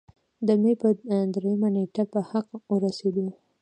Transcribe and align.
د 0.47 0.49
مۍ 0.61 0.73
پۀ 0.81 0.87
دريمه 1.33 1.69
نېټه 1.75 2.03
پۀ 2.11 2.21
حق 2.29 2.47
اورسېدو 2.69 3.27